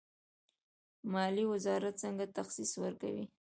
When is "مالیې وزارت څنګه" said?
1.11-2.25